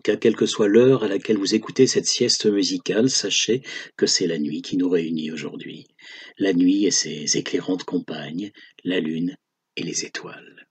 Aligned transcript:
tout 0.00 0.12
cas, 0.12 0.16
quelle 0.16 0.36
que 0.36 0.46
soit 0.46 0.68
l'heure 0.68 1.04
à 1.04 1.08
laquelle 1.08 1.36
vous 1.36 1.54
écoutez 1.54 1.86
cette 1.86 2.06
sieste 2.06 2.46
musicale, 2.46 3.10
sachez 3.10 3.60
que 3.98 4.06
c'est 4.06 4.26
la 4.26 4.38
nuit 4.38 4.62
qui 4.62 4.78
nous 4.78 4.88
réunit 4.88 5.30
aujourd'hui. 5.30 5.86
La 6.38 6.54
nuit 6.54 6.86
et 6.86 6.90
ses 6.90 7.36
éclairantes 7.36 7.84
compagnes, 7.84 8.50
la 8.82 8.98
lune 8.98 9.36
et 9.76 9.82
les 9.82 10.06
étoiles. 10.06 10.69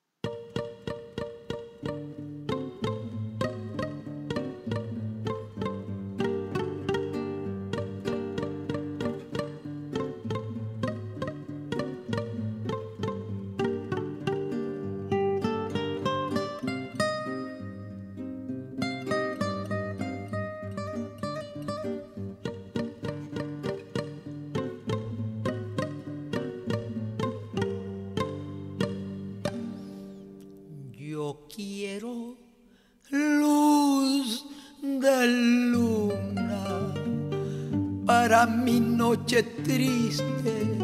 Para 38.29 38.45
mi 38.45 38.79
noche 38.79 39.41
triste, 39.41 40.77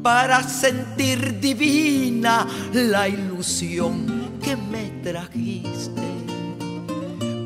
para 0.00 0.44
sentir 0.44 1.40
divina 1.40 2.46
la 2.72 3.08
ilusión 3.08 4.38
que 4.40 4.54
me 4.54 5.02
trajiste, 5.02 6.06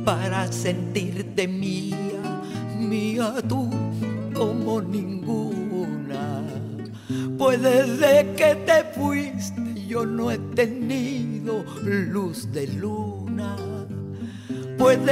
para 0.04 0.52
sentirte 0.52 1.48
mía, 1.48 2.42
mía 2.78 3.36
tú 3.48 3.70
como 4.34 4.82
ninguna. 4.82 6.42
Pues 7.38 7.62
desde 7.62 8.34
que 8.34 8.54
te 8.66 8.84
fuiste 8.84 9.86
yo 9.88 10.04
no 10.04 10.30
he 10.30 10.36
tenido 10.54 11.64
luz 11.82 12.52
de 12.52 12.66
luna. 12.66 13.56
Pues 14.76 15.02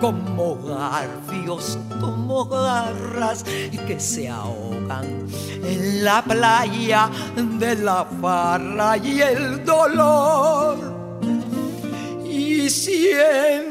como 0.00 0.56
garfios, 0.62 1.78
como 2.00 2.44
garras 2.46 3.44
que 3.86 4.00
se 4.00 4.28
ahogan 4.28 5.26
en 5.62 6.04
la 6.04 6.22
playa 6.22 7.10
de 7.36 7.76
la 7.76 8.04
farra 8.20 8.96
y 8.96 9.20
el 9.20 9.64
dolor. 9.64 10.78
Y 12.24 12.68
siento 12.70 13.66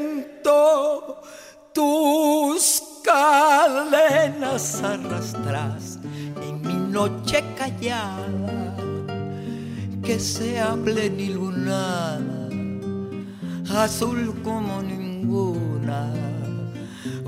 tus 1.72 2.82
cadenas 3.04 4.82
arrastras 4.82 5.98
en 6.42 6.62
mi 6.62 6.74
noche 6.90 7.44
callada 7.56 8.76
que 10.02 10.18
sea 10.20 10.74
plenilunada 10.76 12.46
azul 13.74 14.34
como 14.42 14.82
ninguna. 15.16 16.12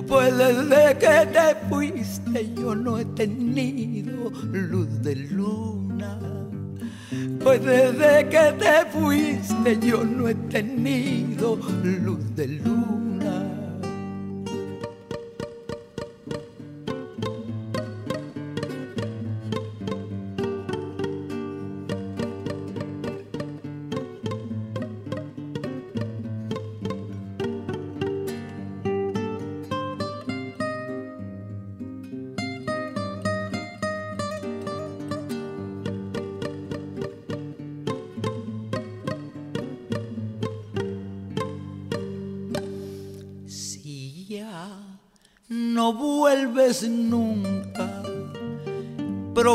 Pues 0.07 0.37
desde 0.37 0.99
que 0.99 1.27
te 1.33 1.69
fuiste 1.69 2.55
yo 2.55 2.75
no 2.75 2.99
he 2.99 3.05
tenido 3.05 4.31
luz 4.53 5.03
de 5.03 5.17
luna. 5.17 6.19
Pues 7.43 7.65
desde 7.65 8.29
que 8.29 8.53
te 8.59 8.91
fuiste 8.91 9.79
yo 9.87 10.05
no 10.05 10.29
he 10.29 10.35
tenido 10.35 11.57
luz 11.83 12.37
de 12.37 12.49
luna. 12.49 12.98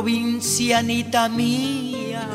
Provincianita 0.04 1.30
mía, 1.30 2.28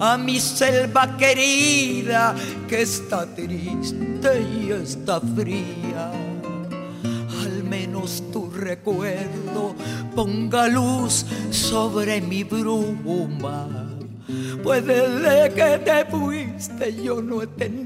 a 0.00 0.18
mi 0.18 0.40
selva 0.40 1.16
querida 1.16 2.34
que 2.68 2.82
está 2.82 3.24
triste 3.24 4.48
y 4.58 4.72
está 4.72 5.20
fría. 5.20 6.10
Al 7.44 7.62
menos 7.62 8.24
tu 8.32 8.50
recuerdo 8.50 9.76
ponga 10.16 10.66
luz 10.66 11.24
sobre 11.50 12.20
mi 12.20 12.42
bruma. 12.42 13.68
Pues 14.64 14.84
desde 14.84 15.54
que 15.54 15.78
te 15.78 16.04
fuiste 16.06 17.00
yo 17.00 17.22
no 17.22 17.42
he 17.42 17.46
tenido 17.46 17.79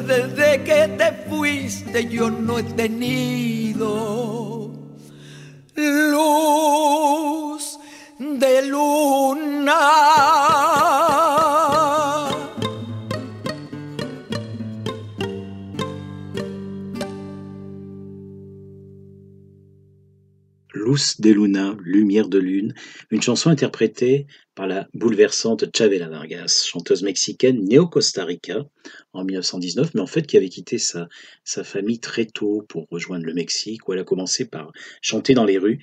Pues 0.00 0.34
desde 0.36 0.64
que 0.64 0.88
te 0.96 1.12
fuiste 1.28 2.08
yo 2.08 2.30
no 2.30 2.58
he 2.58 2.62
tenido 2.62 4.72
luz 5.76 7.78
de 8.18 8.66
luna. 8.66 9.78
Luz 20.72 21.16
de 21.18 21.34
Luna, 21.34 21.76
Lumière 21.84 22.28
de 22.28 22.40
Lune, 22.40 22.74
une 23.10 23.22
chanson 23.22 23.50
interprétée 23.50 24.26
par 24.54 24.66
la 24.66 24.88
bouleversante 24.94 25.64
Chavela 25.76 26.08
Vargas, 26.08 26.66
chanteuse 26.68 27.02
mexicaine 27.02 27.64
née 27.64 27.78
au 27.78 27.86
Costa 27.86 28.24
Rica 28.24 28.64
en 29.12 29.24
1919, 29.24 29.94
mais 29.94 30.00
en 30.00 30.06
fait 30.06 30.26
qui 30.26 30.36
avait 30.36 30.48
quitté 30.48 30.78
sa, 30.78 31.08
sa 31.44 31.64
famille 31.64 31.98
très 31.98 32.26
tôt 32.26 32.64
pour 32.68 32.86
rejoindre 32.90 33.24
le 33.24 33.34
Mexique, 33.34 33.88
où 33.88 33.92
elle 33.92 34.00
a 34.00 34.04
commencé 34.04 34.44
par 34.44 34.72
chanter 35.02 35.34
dans 35.34 35.44
les 35.44 35.58
rues. 35.58 35.80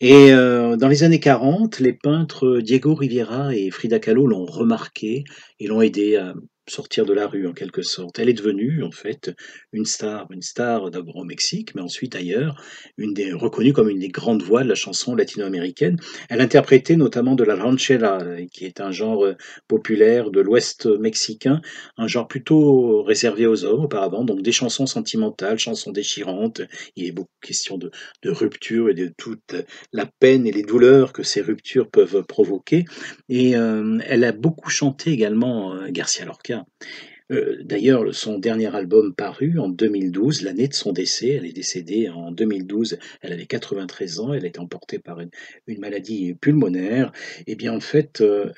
Et 0.00 0.32
euh, 0.32 0.76
dans 0.76 0.88
les 0.88 1.04
années 1.04 1.20
40, 1.20 1.80
les 1.80 1.94
peintres 1.94 2.58
Diego 2.60 2.94
Rivera 2.94 3.54
et 3.54 3.70
Frida 3.70 3.98
Kahlo 3.98 4.26
l'ont 4.26 4.44
remarqué 4.44 5.24
et 5.58 5.66
l'ont 5.66 5.80
aidé 5.80 6.16
à, 6.16 6.34
sortir 6.68 7.04
de 7.04 7.12
la 7.12 7.26
rue 7.26 7.46
en 7.46 7.52
quelque 7.52 7.82
sorte. 7.82 8.18
Elle 8.18 8.28
est 8.28 8.34
devenue 8.34 8.82
en 8.82 8.90
fait 8.90 9.34
une 9.72 9.84
star, 9.84 10.26
une 10.30 10.42
star 10.42 10.90
d'abord 10.90 11.16
au 11.16 11.24
Mexique, 11.24 11.74
mais 11.74 11.82
ensuite 11.82 12.14
ailleurs, 12.16 12.62
une 12.96 13.14
des, 13.14 13.32
reconnue 13.32 13.72
comme 13.72 13.88
une 13.88 13.98
des 13.98 14.08
grandes 14.08 14.42
voix 14.42 14.62
de 14.62 14.68
la 14.68 14.74
chanson 14.74 15.14
latino-américaine. 15.14 15.98
Elle 16.28 16.40
interprétait 16.40 16.96
notamment 16.96 17.34
de 17.34 17.44
la 17.44 17.56
ranchera, 17.56 18.18
qui 18.52 18.64
est 18.64 18.80
un 18.80 18.90
genre 18.90 19.24
euh, 19.24 19.34
populaire 19.68 20.30
de 20.30 20.40
l'Ouest 20.40 20.86
mexicain, 20.86 21.60
un 21.96 22.06
genre 22.06 22.28
plutôt 22.28 23.02
réservé 23.02 23.46
aux 23.46 23.64
hommes 23.64 23.84
auparavant, 23.84 24.24
donc 24.24 24.42
des 24.42 24.52
chansons 24.52 24.86
sentimentales, 24.86 25.58
chansons 25.58 25.92
déchirantes. 25.92 26.62
Il 26.96 27.06
est 27.06 27.12
beaucoup 27.12 27.30
question 27.40 27.78
de, 27.78 27.90
de 28.22 28.30
rupture 28.30 28.88
et 28.88 28.94
de 28.94 29.12
toute 29.16 29.54
la 29.92 30.06
peine 30.06 30.46
et 30.46 30.52
les 30.52 30.62
douleurs 30.62 31.12
que 31.12 31.22
ces 31.22 31.40
ruptures 31.40 31.90
peuvent 31.90 32.24
provoquer. 32.24 32.84
Et 33.28 33.56
euh, 33.56 33.98
elle 34.06 34.24
a 34.24 34.32
beaucoup 34.32 34.70
chanté 34.70 35.10
également 35.10 35.74
euh, 35.74 35.88
Garcia 35.90 36.24
Lorca. 36.24 36.55
Euh, 37.32 37.56
D'ailleurs, 37.64 38.14
son 38.14 38.38
dernier 38.38 38.74
album 38.74 39.14
paru 39.14 39.58
en 39.58 39.68
2012, 39.68 40.42
l'année 40.42 40.68
de 40.68 40.74
son 40.74 40.92
décès, 40.92 41.30
elle 41.30 41.46
est 41.46 41.52
décédée 41.52 42.08
en 42.08 42.30
2012, 42.30 42.98
elle 43.20 43.32
avait 43.32 43.46
93 43.46 44.20
ans, 44.20 44.32
elle 44.32 44.46
a 44.46 44.60
emportée 44.60 44.98
par 44.98 45.20
une, 45.20 45.30
maladie 45.78 46.34
pulmonaire. 46.34 47.12
Et 47.46 47.56
bien 47.56 47.74
en 47.74 47.80
fait, 47.80 48.20
euh, 48.20 48.52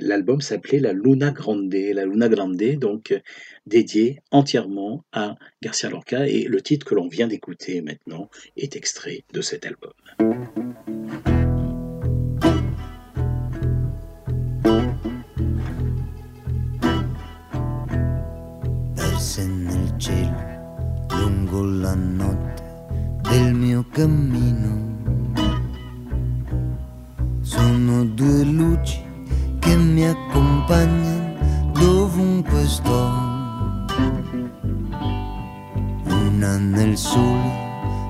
l'album 0.00 0.40
s'appelait 0.40 0.80
La 0.80 0.92
Luna 0.92 1.30
Grande, 1.30 1.72
La 1.72 2.04
Luna 2.04 2.28
Grande, 2.28 2.62
donc 2.78 3.18
dédié 3.66 4.20
entièrement 4.30 5.04
à 5.12 5.36
Garcia 5.62 5.88
Lorca. 5.88 6.28
Et 6.28 6.44
le 6.44 6.60
titre 6.60 6.86
que 6.86 6.94
l'on 6.94 7.08
vient 7.08 7.26
d'écouter 7.26 7.80
maintenant 7.80 8.28
est 8.56 8.76
extrait 8.76 9.24
de 9.32 9.40
cet 9.40 9.66
album. 9.66 9.92
Perse 19.34 19.46
nel 19.48 19.92
cielo 19.96 20.52
lungo 21.10 21.64
la 21.64 21.94
notte 21.94 22.62
del 23.22 23.52
mio 23.52 23.84
cammino. 23.90 24.92
Sono 27.40 28.04
due 28.04 28.44
luci 28.44 29.02
che 29.58 29.76
mi 29.76 30.06
accompagnano 30.06 31.72
dovunque 31.72 32.64
sto. 32.66 33.10
Una 36.04 36.56
nel 36.58 36.96
sole 36.96 37.50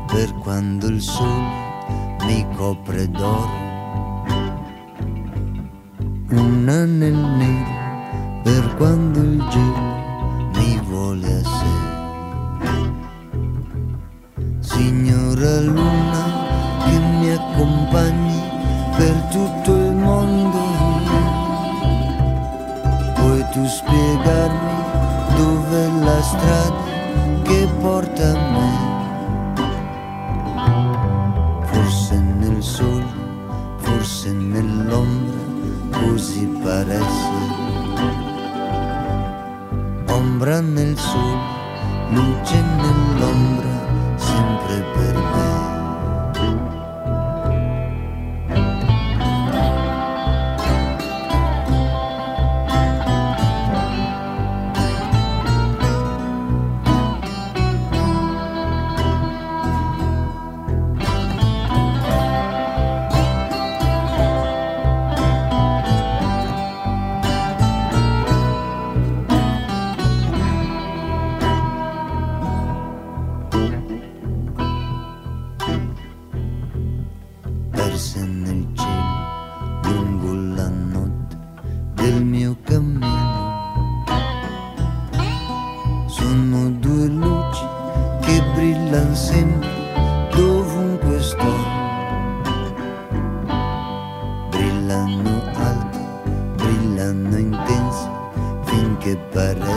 per 0.09 0.31
quando 0.43 0.89
il 0.89 1.01
sole 1.01 1.63
mi 2.27 2.47
copre 2.55 3.09
d'oro. 3.09 3.63
Una 6.29 6.85
nel 6.85 7.15
nero 7.15 8.43
per 8.43 8.75
quando 8.77 9.23
il 9.23 9.43
gelo 9.49 9.94
Signora 15.35 15.61
Luna 15.63 16.23
che 16.85 16.97
mi 16.97 17.29
accompagni 17.33 18.41
per 18.97 19.15
tutto 19.33 19.75
il 19.75 19.97
mondo, 19.97 20.61
puoi 23.15 23.45
tu 23.51 23.67
spiegarmi 23.67 24.75
dov'è 25.37 25.89
la 26.05 26.23
strada 26.23 26.83
che 27.43 27.69
porta 27.81 28.31
a 28.31 28.39
me? 28.53 28.71
Forse 31.65 32.15
nel 32.15 32.63
sole, 32.63 33.13
forse 33.79 34.31
nell'ombra, 34.31 35.99
così 35.99 36.47
pare 36.63 36.95
essere 36.95 37.63
ombra 40.11 40.61
nel 40.61 40.97
sole, 40.97 41.39
luce 42.11 42.63
nell'ombra, 42.77 43.73
sempre 44.17 44.85
per 44.95 45.14
que 99.05 99.17
para 99.35 99.74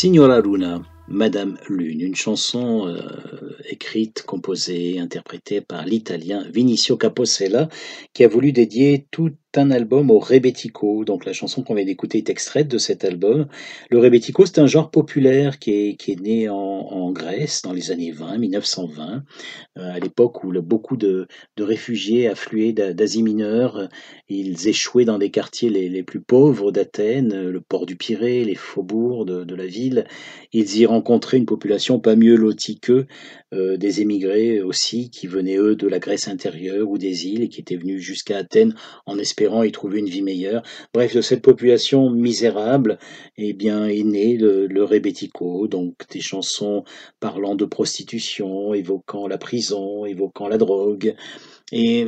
Signora 0.00 0.40
Luna, 0.40 0.80
Madame 1.08 1.58
Lune, 1.68 2.00
une 2.00 2.14
chanson 2.14 2.86
euh, 2.86 3.02
écrite, 3.68 4.22
composée, 4.22 4.98
interprétée 4.98 5.60
par 5.60 5.84
l'italien 5.84 6.46
Vinicio 6.50 6.96
Capossela, 6.96 7.68
qui 8.14 8.24
a 8.24 8.28
voulu 8.28 8.52
dédier 8.52 9.08
tout 9.10 9.32
un 9.56 9.70
album 9.70 10.10
au 10.10 10.18
rebetiko. 10.18 11.04
Donc 11.04 11.24
la 11.24 11.32
chanson 11.32 11.62
qu'on 11.62 11.74
vient 11.74 11.84
d'écouter 11.84 12.18
est 12.18 12.30
extraite 12.30 12.68
de 12.68 12.78
cet 12.78 13.04
album. 13.04 13.48
Le 13.90 13.98
rebetiko, 13.98 14.46
c'est 14.46 14.60
un 14.60 14.66
genre 14.66 14.90
populaire 14.90 15.58
qui 15.58 15.72
est, 15.72 16.20
né 16.20 16.48
en, 16.48 17.10
Grèce 17.10 17.62
dans 17.62 17.72
les 17.72 17.90
années 17.90 18.12
20, 18.12 18.38
1920, 18.38 19.24
euh, 19.76 19.92
à 19.92 19.98
l'époque 19.98 20.44
où 20.44 20.52
beaucoup 20.62 20.96
de, 20.96 21.26
réfugiés 21.58 22.28
affluaient 22.28 22.72
d'Asie 22.72 23.24
mineure. 23.24 23.88
Ils 24.32 24.68
échouaient 24.68 25.04
dans 25.04 25.18
des 25.18 25.32
quartiers 25.32 25.70
les, 25.70 26.02
plus 26.04 26.20
pauvres 26.20 26.70
d'Athènes, 26.70 27.48
le 27.48 27.60
port 27.60 27.84
du 27.84 27.96
Pirée, 27.96 28.44
les 28.44 28.54
faubourgs 28.54 29.26
de, 29.26 29.54
la 29.56 29.66
ville. 29.66 30.06
Ils 30.52 30.78
y 30.78 30.86
rencontraient 30.86 31.36
une 31.38 31.46
population 31.46 31.98
pas 31.98 32.14
mieux 32.14 32.36
lotie 32.36 32.78
qu'eux, 32.78 33.08
euh, 33.52 33.76
des 33.76 34.02
émigrés 34.02 34.62
aussi, 34.62 35.10
qui 35.10 35.26
venaient 35.26 35.56
eux 35.56 35.74
de 35.74 35.88
la 35.88 35.98
Grèce 35.98 36.28
intérieure 36.28 36.88
ou 36.88 36.96
des 36.96 37.26
îles 37.26 37.42
et 37.42 37.48
qui 37.48 37.60
étaient 37.60 37.76
venus 37.76 38.00
jusqu'à 38.00 38.38
Athènes 38.38 38.76
en 39.04 39.18
espérant 39.18 39.64
y 39.64 39.72
trouver 39.72 39.98
une 39.98 40.08
vie 40.08 40.22
meilleure. 40.22 40.62
Bref, 40.94 41.12
de 41.12 41.22
cette 41.22 41.42
population 41.42 42.08
misérable, 42.08 43.00
eh 43.36 43.52
bien, 43.52 43.88
est 43.88 44.04
né 44.04 44.36
le, 44.36 44.68
le 44.68 45.66
donc 45.66 45.94
des 46.12 46.20
chansons 46.20 46.84
parlant 47.18 47.56
de 47.56 47.64
prostitution, 47.64 48.74
évoquant 48.74 49.26
la 49.26 49.38
prison, 49.38 50.04
évoquant 50.04 50.46
la 50.46 50.58
drogue. 50.58 51.16
Et 51.72 52.04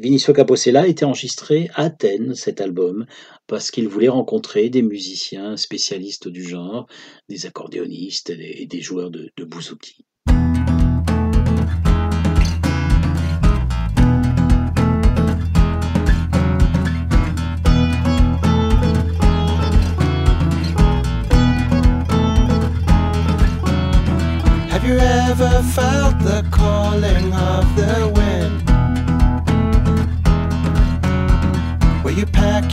Vinicio 0.00 0.32
Capossela 0.32 0.82
a 0.82 0.86
été 0.86 1.04
enregistré 1.04 1.68
à 1.74 1.84
Athènes, 1.84 2.34
cet 2.34 2.60
album, 2.60 3.06
parce 3.46 3.70
qu'il 3.70 3.88
voulait 3.88 4.08
rencontrer 4.08 4.68
des 4.70 4.82
musiciens 4.82 5.56
spécialistes 5.56 6.28
du 6.28 6.44
genre, 6.44 6.86
des 7.28 7.46
accordéonistes 7.46 8.30
et 8.30 8.66
des 8.66 8.80
joueurs 8.80 9.10
de, 9.10 9.30
de 9.36 9.44
bouzouki. 9.44 10.04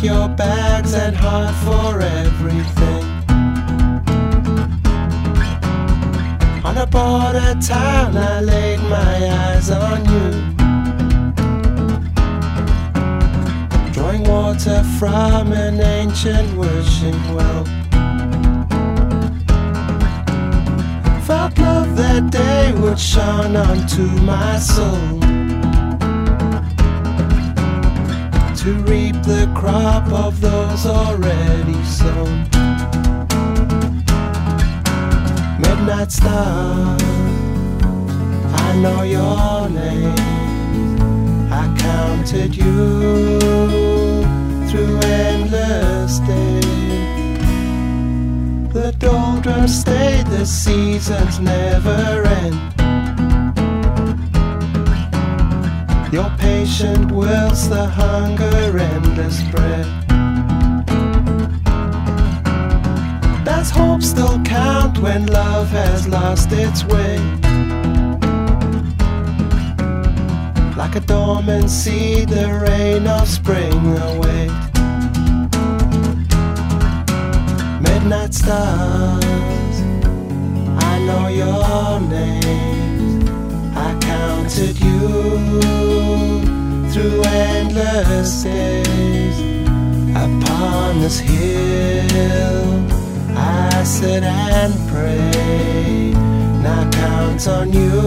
Your 0.02 0.30
bags 0.30 0.94
and 0.94 1.16
heart 1.16 1.56
for 1.66 2.02
everything? 2.02 3.04
On 6.64 6.78
a 6.78 6.86
border 6.86 7.56
town, 7.62 8.16
I 8.16 8.42
laid 8.42 8.80
my 8.80 9.30
eyes 9.44 9.70
on 9.72 10.00
you. 10.14 10.30
Drawing 13.92 14.24
water 14.24 14.84
from 14.98 15.52
an 15.54 15.82
ancient 15.82 16.58
wishing 16.58 17.20
well. 17.36 17.66
felt 21.30 21.56
love 21.60 21.96
that 21.96 22.32
day 22.32 22.74
would 22.82 23.00
shine 23.00 23.56
onto 23.56 24.02
my 24.24 24.58
soul. 24.58 25.29
To 28.64 28.74
reap 28.74 29.16
the 29.24 29.50
crop 29.56 30.12
of 30.12 30.42
those 30.42 30.86
already 30.86 31.82
sown. 31.86 32.42
Midnight 35.62 36.12
star, 36.12 36.98
I 38.54 38.76
know 38.82 39.04
your 39.04 39.70
name. 39.70 40.14
I 41.50 41.74
counted 41.80 42.54
you 42.54 43.40
through 44.68 45.00
endless 45.04 46.20
days. 46.20 46.66
The 48.74 48.94
doldrums 49.00 49.80
stay, 49.80 50.22
the 50.24 50.46
seasons 50.46 51.40
never 51.40 52.26
end. 52.26 52.79
Your 56.12 56.30
patient 56.40 57.12
wills 57.12 57.70
the 57.70 57.86
hunger 57.86 58.80
endless 58.80 59.44
bread. 59.52 59.86
Does 63.46 63.70
hope 63.70 64.02
still 64.02 64.42
count 64.44 64.98
when 65.00 65.28
love 65.28 65.70
has 65.70 66.08
lost 66.08 66.52
its 66.52 66.84
way? 66.86 67.18
Like 70.76 70.96
a 70.96 71.02
dormant 71.02 71.70
seed, 71.70 72.30
the 72.30 72.60
rain 72.68 73.06
of 73.06 73.28
spring 73.28 73.98
awaits. 73.98 74.70
midnight 78.10 78.34
stars. 78.34 79.24
I 80.92 81.00
know 81.06 81.28
your 81.28 82.00
name. 82.00 82.99
I 83.86 83.98
counted 84.02 84.78
you 84.80 85.00
through 86.92 87.24
endless 87.24 88.44
days. 88.44 89.40
Upon 90.26 91.00
this 91.00 91.20
hill, 91.20 92.86
I 93.38 93.84
sit 93.84 94.24
and 94.24 94.74
pray. 94.90 96.12
Now 96.66 96.90
count 96.92 97.48
on 97.48 97.72
you 97.72 98.02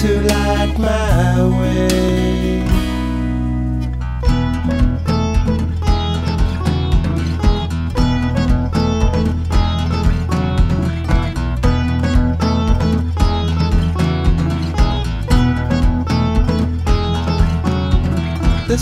to 0.00 0.08
light 0.32 0.74
my 0.78 1.42
way. 1.58 2.81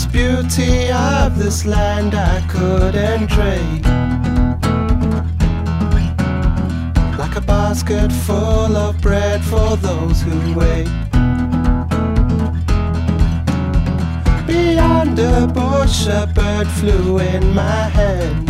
This 0.01 0.11
beauty 0.11 0.91
of 0.91 1.37
this 1.37 1.63
land 1.63 2.15
I 2.15 2.41
couldn't 2.49 3.27
trade. 3.27 3.85
Like 7.19 7.35
a 7.35 7.41
basket 7.41 8.11
full 8.11 8.75
of 8.75 8.99
bread 8.99 9.43
for 9.43 9.77
those 9.77 10.23
who 10.23 10.55
wait. 10.55 10.89
Beyond 14.47 15.19
a 15.19 15.45
bush, 15.45 16.07
a 16.07 16.25
bird 16.33 16.67
flew 16.67 17.19
in 17.19 17.53
my 17.53 17.83
hand. 17.99 18.47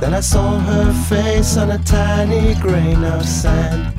Then 0.00 0.12
I 0.12 0.20
saw 0.20 0.58
her 0.58 0.92
face 1.08 1.56
on 1.56 1.70
a 1.70 1.78
tiny 1.84 2.56
grain 2.56 3.04
of 3.04 3.24
sand. 3.24 3.97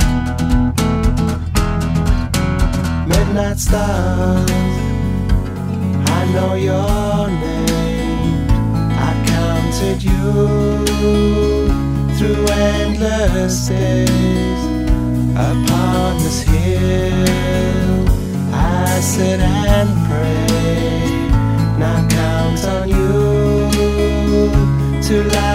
Midnight 3.30 3.60
stars. 3.60 4.50
I 6.18 6.32
know 6.34 6.54
your 6.56 7.30
name. 7.30 8.48
I 9.08 9.12
counted 9.28 10.04
you 10.04 10.86
through 12.18 12.46
endless 12.48 13.68
days. 13.68 14.64
Upon 15.36 16.18
this 16.18 16.42
hill, 16.42 18.06
I 18.54 19.00
sit 19.02 19.40
and 19.40 19.90
pray. 20.08 21.00
Now 21.80 22.08
count 22.10 22.64
on 22.66 22.90
you 22.90 23.20
to 25.04 25.24
light 25.36 25.49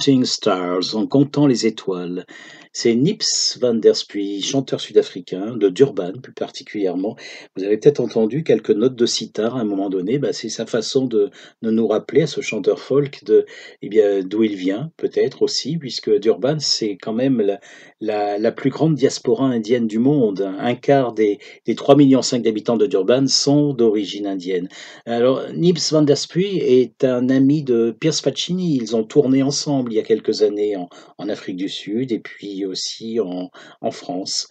Counting 0.00 0.24
Stars, 0.24 0.94
en 0.96 1.06
comptant 1.06 1.46
les 1.46 1.66
étoiles. 1.66 2.24
C'est 2.72 2.94
Nips 2.94 3.58
van 3.60 3.74
der 3.74 3.94
Spuy, 3.94 4.40
chanteur 4.40 4.80
sud-africain, 4.80 5.56
de 5.56 5.68
Durban 5.68 6.12
plus 6.22 6.32
particulièrement. 6.32 7.16
Vous 7.54 7.64
avez 7.64 7.76
peut-être 7.76 8.00
entendu 8.00 8.42
quelques 8.42 8.70
notes 8.70 8.96
de 8.96 9.04
sitar 9.04 9.56
à 9.56 9.60
un 9.60 9.64
moment 9.64 9.90
donné. 9.90 10.18
Bah, 10.18 10.32
c'est 10.32 10.48
sa 10.48 10.64
façon 10.64 11.04
de, 11.04 11.30
nous 11.60 11.86
rappeler 11.86 12.22
à 12.22 12.26
ce 12.26 12.40
chanteur 12.40 12.78
folk 12.78 13.22
eh 13.82 14.22
d'où 14.22 14.42
il 14.42 14.56
vient, 14.56 14.90
peut-être 14.96 15.42
aussi, 15.42 15.76
puisque 15.76 16.10
Durban, 16.18 16.60
c'est 16.60 16.96
quand 16.96 17.12
même 17.12 17.42
la, 17.42 17.60
la, 18.00 18.52
plus 18.52 18.70
grande 18.70 18.94
diaspora 18.94 19.46
indienne 19.46 19.86
du 19.86 19.98
monde. 19.98 20.52
Un 20.58 20.74
quart 20.74 21.12
des, 21.12 21.38
des 21.66 21.74
3,5 21.74 21.96
millions 21.96 22.20
d'habitants 22.42 22.76
de 22.76 22.86
Durban 22.86 23.26
sont 23.26 23.74
d'origine 23.74 24.26
indienne. 24.26 24.68
Alors, 25.06 25.42
Nips 25.54 25.92
van 25.92 26.02
der 26.02 26.16
Spuy 26.16 26.58
est 26.58 27.04
un 27.04 27.28
ami 27.28 27.62
de 27.62 27.96
Piers 27.98 28.12
Faccini. 28.12 28.76
Ils 28.76 28.96
ont 28.96 29.04
tourné 29.04 29.42
ensemble 29.42 29.92
il 29.92 29.96
y 29.96 30.00
a 30.00 30.04
quelques 30.04 30.42
années 30.42 30.76
en, 30.76 30.88
Afrique 31.28 31.56
du 31.56 31.68
Sud 31.68 32.10
et 32.10 32.18
puis 32.18 32.64
aussi 32.64 33.20
en 33.20 33.90
France. 33.90 34.48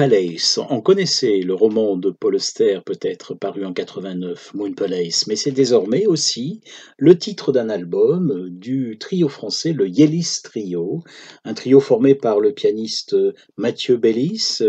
Palace. 0.00 0.58
On 0.70 0.80
connaissait 0.80 1.40
le 1.40 1.52
roman 1.52 1.94
de 1.94 2.08
Paul 2.08 2.36
Auster, 2.36 2.80
peut-être 2.86 3.34
paru 3.34 3.66
en 3.66 3.74
89, 3.74 4.54
Moon 4.54 4.72
Palace, 4.72 5.26
mais 5.26 5.36
c'est 5.36 5.50
désormais 5.50 6.06
aussi 6.06 6.62
le 6.96 7.18
titre 7.18 7.52
d'un 7.52 7.68
album 7.68 8.48
du 8.48 8.96
trio 8.98 9.28
français, 9.28 9.74
le 9.74 9.86
Yellis 9.86 10.38
Trio, 10.42 11.02
un 11.44 11.52
trio 11.52 11.80
formé 11.80 12.14
par 12.14 12.40
le 12.40 12.54
pianiste 12.54 13.14
Mathieu 13.58 13.98
Bellis, 13.98 14.60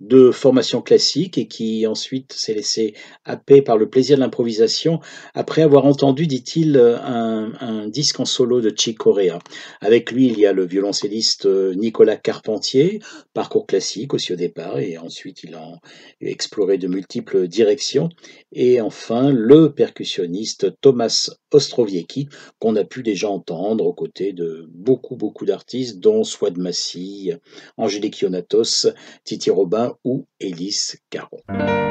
de 0.00 0.32
formation 0.32 0.82
classique 0.82 1.38
et 1.38 1.46
qui 1.46 1.86
ensuite 1.86 2.32
s'est 2.32 2.54
laissé 2.54 2.94
happer 3.24 3.62
par 3.62 3.76
le 3.76 3.88
plaisir 3.88 4.16
de 4.16 4.22
l'improvisation 4.22 4.98
après 5.34 5.62
avoir 5.62 5.84
entendu, 5.84 6.26
dit-il, 6.26 6.76
un, 6.76 7.52
un 7.60 7.86
disque 7.86 8.18
en 8.18 8.24
solo 8.24 8.60
de 8.60 8.72
Chick 8.76 8.98
Corea. 8.98 9.38
Avec 9.80 10.10
lui, 10.10 10.26
il 10.26 10.40
y 10.40 10.46
a 10.46 10.52
le 10.52 10.66
violoncelliste 10.66 11.46
Nicolas 11.46 12.16
Carpentier, 12.16 12.98
parcours 13.34 13.68
classique 13.68 14.14
aussi 14.14 14.32
au 14.32 14.36
départ, 14.36 14.79
et 14.80 14.98
ensuite 14.98 15.42
il 15.42 15.54
a 15.54 15.78
exploré 16.20 16.78
de 16.78 16.88
multiples 16.88 17.48
directions. 17.48 18.08
Et 18.52 18.80
enfin, 18.80 19.30
le 19.30 19.72
percussionniste 19.72 20.80
Thomas 20.80 21.30
Ostrowiecki, 21.52 22.28
qu'on 22.58 22.76
a 22.76 22.84
pu 22.84 23.02
déjà 23.02 23.28
entendre 23.28 23.86
aux 23.86 23.94
côtés 23.94 24.32
de 24.32 24.66
beaucoup, 24.72 25.16
beaucoup 25.16 25.44
d'artistes, 25.44 25.98
dont 25.98 26.24
Swad 26.24 26.58
Massi, 26.58 27.32
Angélique 27.76 28.20
Ionatos, 28.20 28.88
Titi 29.24 29.50
Robin 29.50 29.94
ou 30.04 30.26
Élise 30.40 30.98
Caron. 31.10 31.89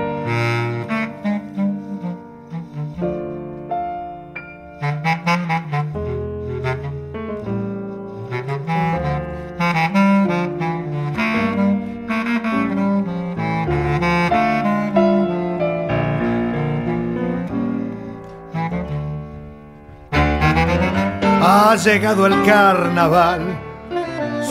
Llegado 21.84 22.26
el 22.26 22.44
carnaval, 22.44 23.42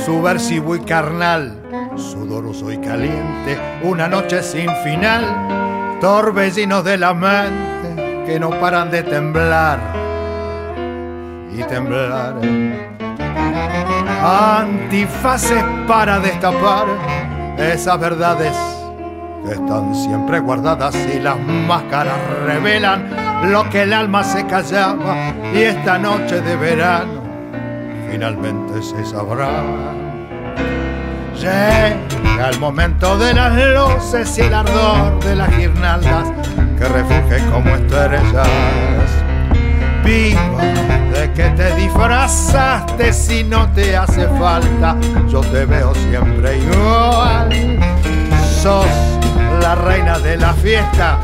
subversivo 0.05 0.77
y 0.77 0.81
carnal, 0.81 1.59
sudoroso 1.97 2.73
y 2.73 2.79
caliente, 2.79 3.59
una 3.83 4.09
noche 4.09 4.43
sin 4.43 4.71
final, 4.83 5.99
torbellinos 6.01 6.85
de 6.85 6.97
la 6.97 7.13
mente 7.13 8.25
que 8.25 8.41
no 8.41 8.51
paran 8.51 8.91
de 8.91 9.03
temblar 9.03 9.79
y 11.53 11.63
temblar. 11.65 12.37
Antifaces 14.23 15.63
para 15.87 16.21
destapar 16.21 16.87
esas 17.59 18.01
verdades 18.01 18.57
que 19.45 19.53
están 19.53 19.95
siempre 19.95 20.41
guardadas 20.41 20.95
y 21.15 21.19
las 21.19 21.39
máscaras 21.39 22.17
revelan 22.47 23.29
lo 23.51 23.69
que 23.71 23.83
el 23.83 23.93
alma 23.93 24.25
se 24.25 24.47
callaba 24.47 25.33
y 25.55 25.59
esta 25.59 25.99
noche 25.99 26.41
de 26.41 26.57
verano 26.57 27.18
finalmente 28.11 28.83
se 28.83 29.05
sabrá. 29.05 29.63
Llega 31.37 32.51
el 32.51 32.59
momento 32.59 33.17
de 33.19 33.35
las 33.35 33.53
luces 33.55 34.39
y 34.39 34.43
el 34.43 34.55
ardor 34.55 35.23
de 35.25 35.37
las 35.37 35.57
guirnaldas 35.57 36.33
que 36.79 36.89
refugen 36.89 37.51
como 37.51 37.71
estrellas. 37.71 38.49
Viva 40.05 40.63
de 41.13 41.33
que 41.35 41.51
te 41.51 41.75
disfrazaste 41.77 43.13
si 43.13 43.45
no 43.45 43.71
te 43.73 43.97
hace 43.97 44.27
falta, 44.39 44.97
yo 45.29 45.41
te 45.41 45.65
veo 45.65 45.95
siempre 45.95 46.59
igual. 46.59 47.79
Sos 48.63 48.87
la 49.61 49.75
reina 49.75 50.19
de 50.19 50.37
la 50.37 50.53
fiesta 50.55 51.19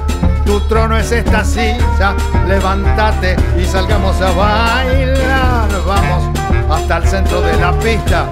tu 0.44 0.60
trono 0.60 0.96
es 0.96 1.10
esta 1.10 1.42
silla, 1.42 2.14
levántate 2.46 3.36
y 3.58 3.64
salgamos 3.64 4.20
a 4.20 4.30
bailar. 4.32 5.68
Vamos 5.86 6.33
hasta 6.70 6.96
el 6.98 7.06
centro 7.06 7.40
de 7.40 7.56
la 7.58 7.72
pista 7.78 8.26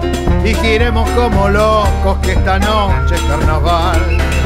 y 0.44 0.54
giremos 0.54 1.08
como 1.10 1.48
locos 1.48 2.18
que 2.22 2.32
esta 2.32 2.58
noche 2.58 3.14
es 3.14 3.22
carnaval. 3.22 4.41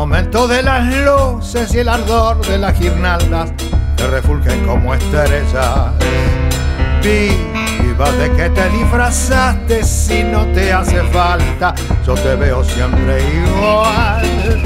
De 0.00 0.62
las 0.62 0.86
luces 1.04 1.74
y 1.74 1.80
el 1.80 1.88
ardor 1.88 2.40
de 2.46 2.56
las 2.56 2.78
guirnaldas 2.80 3.52
que 3.96 4.06
refulgen 4.06 4.64
como 4.66 4.94
estrellas. 4.94 5.92
Viva 7.02 8.10
de 8.12 8.32
que 8.32 8.48
te 8.48 8.70
disfrazaste 8.70 9.84
si 9.84 10.22
no 10.22 10.46
te 10.54 10.72
hace 10.72 11.02
falta, 11.12 11.74
yo 12.06 12.14
te 12.14 12.34
veo 12.34 12.64
siempre 12.64 13.22
igual. 13.44 14.62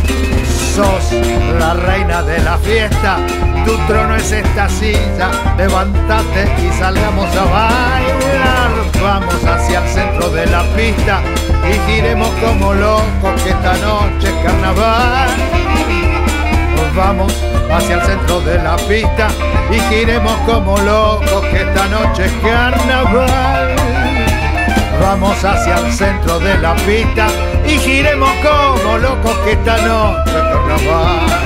Sos 0.76 1.12
la 1.58 1.74
reina 1.74 2.22
de 2.22 2.38
la 2.38 2.56
fiesta, 2.58 3.16
tu 3.64 3.76
trono 3.88 4.14
es 4.14 4.30
esta 4.30 4.68
silla, 4.68 5.30
levántate 5.58 6.48
y 6.64 6.78
salgamos 6.78 7.34
a 7.34 7.44
bailar. 7.44 8.70
Vamos 9.02 9.44
hacia 9.44 9.82
el 9.82 9.88
centro 9.88 10.30
de 10.30 10.46
la 10.46 10.62
pista 10.76 11.22
y 11.70 11.90
giremos 11.90 12.28
como 12.40 12.74
locos 12.74 13.42
que 13.42 13.50
esta 13.50 13.74
noche 13.74 14.28
es 14.28 14.44
carnaval 14.44 15.30
vamos 16.94 17.32
hacia 17.70 17.96
el 17.96 18.02
centro 18.02 18.40
de 18.40 18.58
la 18.62 18.76
pista 18.76 19.28
y 19.70 19.80
giremos 19.92 20.36
como 20.46 20.78
locos 20.78 21.44
que 21.50 21.62
esta 21.62 21.86
noche 21.88 22.26
es 22.26 22.32
carnaval. 22.42 23.76
Vamos 25.00 25.44
hacia 25.44 25.78
el 25.78 25.92
centro 25.92 26.38
de 26.38 26.56
la 26.58 26.74
pista 26.76 27.26
y 27.66 27.78
giremos 27.78 28.30
como 28.42 28.98
locos 28.98 29.36
que 29.38 29.52
esta 29.52 29.76
noche 29.78 30.30
es 30.30 30.42
carnaval. 30.42 31.44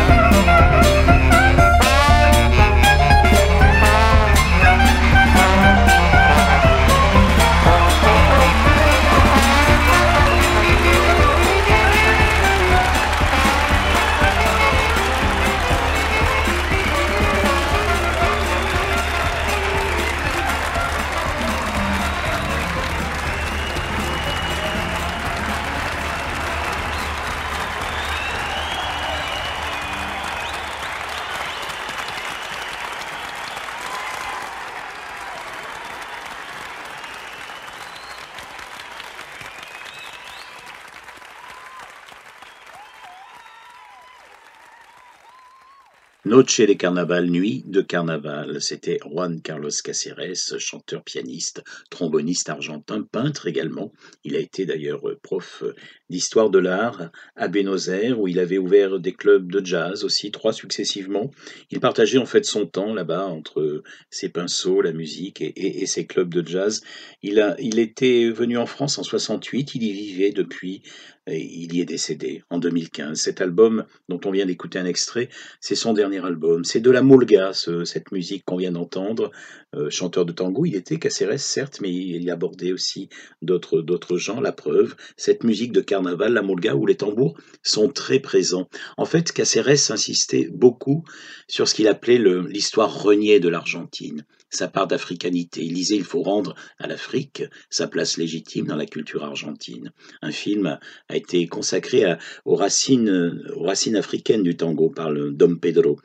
Noche 46.28 46.60
de 46.60 46.74
Carnaval, 46.74 47.30
nuit 47.30 47.64
de 47.66 47.80
carnaval. 47.80 48.60
C'était 48.60 48.98
Juan 49.02 49.40
Carlos 49.40 49.70
Caceres, 49.82 50.58
chanteur, 50.58 51.02
pianiste, 51.02 51.64
tromboniste 51.88 52.50
argentin, 52.50 53.00
peintre 53.00 53.46
également. 53.46 53.94
Il 54.24 54.36
a 54.36 54.38
été 54.38 54.66
d'ailleurs 54.66 55.00
prof 55.22 55.64
d'histoire 56.10 56.50
de 56.50 56.58
l'art 56.58 57.10
à 57.34 57.48
Buenos 57.48 57.88
Aires, 57.88 58.20
où 58.20 58.28
il 58.28 58.40
avait 58.40 58.58
ouvert 58.58 59.00
des 59.00 59.14
clubs 59.14 59.50
de 59.50 59.64
jazz 59.64 60.04
aussi, 60.04 60.30
trois 60.30 60.52
successivement. 60.52 61.30
Il 61.70 61.80
partageait 61.80 62.18
en 62.18 62.26
fait 62.26 62.44
son 62.44 62.66
temps 62.66 62.92
là-bas 62.92 63.24
entre 63.24 63.82
ses 64.10 64.28
pinceaux, 64.28 64.82
la 64.82 64.92
musique 64.92 65.40
et, 65.40 65.86
ses 65.86 66.06
clubs 66.06 66.34
de 66.34 66.46
jazz. 66.46 66.82
Il, 67.22 67.40
a, 67.40 67.56
il 67.58 67.78
était 67.78 68.28
venu 68.28 68.58
en 68.58 68.66
France 68.66 68.98
en 68.98 69.02
68, 69.02 69.76
il 69.76 69.82
y 69.82 69.92
vivait 69.92 70.32
depuis 70.32 70.82
il 71.30 71.74
y 71.74 71.80
est 71.80 71.84
décédé 71.84 72.42
en 72.50 72.58
2015. 72.58 73.18
Cet 73.18 73.40
album, 73.40 73.84
dont 74.08 74.20
on 74.24 74.30
vient 74.30 74.46
d'écouter 74.46 74.78
un 74.78 74.86
extrait, 74.86 75.28
c'est 75.60 75.74
son 75.74 75.92
dernier 75.92 76.17
album. 76.24 76.64
C'est 76.64 76.81
de 76.81 76.90
la 76.90 77.02
mulga, 77.02 77.52
ce- 77.52 77.85
cette 77.85 78.12
musique 78.12 78.44
qu'on 78.44 78.57
vient 78.57 78.72
d'entendre. 78.72 79.31
Euh, 79.74 79.90
chanteur 79.90 80.24
de 80.24 80.33
tango, 80.33 80.64
il 80.64 80.74
était 80.76 80.98
Caceres, 80.98 81.38
certes, 81.38 81.81
mais 81.83 81.92
il 81.92 82.31
abordait 82.31 82.72
aussi 82.72 83.09
d'autres 83.42 84.16
gens. 84.16 84.40
La 84.40 84.52
preuve, 84.52 84.94
cette 85.16 85.44
musique 85.44 85.72
de 85.72 85.81
carnaval, 85.81 86.33
la 86.33 86.42
mulga, 86.42 86.74
où 86.74 86.87
les 86.87 86.96
tambours 86.96 87.38
sont 87.62 87.88
très 87.88 88.18
présents. 88.20 88.68
En 88.96 89.04
fait, 89.04 89.33
Caceres 89.33 89.90
insistait 89.90 90.48
beaucoup 90.52 91.04
sur 91.48 91.68
ce 91.68 91.74
qu'il 91.74 91.88
appelait 91.88 92.18
l'histoire 92.18 93.02
reniée 93.02 93.40
de 93.40 93.48
l'Argentine, 93.48 94.24
sa 94.50 94.68
part 94.68 94.87
d'africanité. 94.87 95.64
Il 95.64 95.74
disait 95.74 95.96
il 95.96 96.04
faut 96.04 96.22
rendre 96.22 96.54
à 96.78 96.87
l'Afrique 96.87 97.44
sa 97.70 97.88
place 97.88 98.16
légitime 98.16 98.66
dans 98.66 98.76
la 98.76 98.87
culture 98.87 99.24
argentine. 99.24 99.92
Un 100.22 100.32
film 100.32 100.78
a 101.08 101.16
été 101.16 101.46
consacré 101.46 102.16
aux, 102.44 102.54
racines, 102.54 103.42
aux 103.54 103.64
racines 103.64 103.96
africaines 103.96 104.42
du 104.42 104.56
tango 104.56 104.90
par 104.90 105.11
le 105.11 105.30
Dom 105.32 105.58
Pedro 105.61 105.98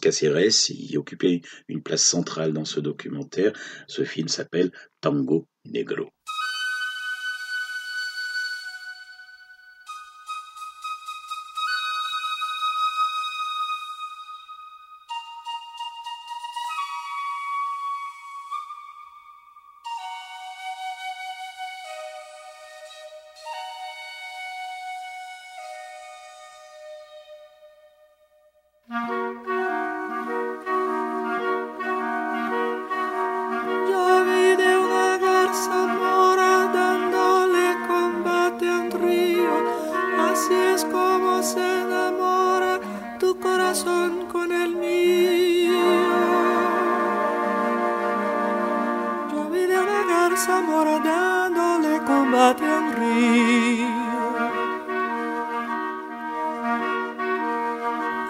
Caceres. 0.00 0.70
Il 0.70 0.96
occupait 0.98 1.42
une 1.68 1.82
place 1.82 2.02
centrale 2.04 2.52
dans 2.52 2.64
ce 2.64 2.80
documentaire. 2.80 3.52
Ce 3.86 4.04
film 4.04 4.28
s'appelle 4.28 4.72
Tango 5.00 5.46
Negro. 5.64 6.10